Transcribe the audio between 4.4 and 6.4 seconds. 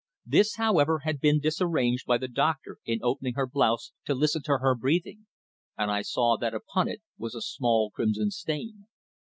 to her breathing, and I saw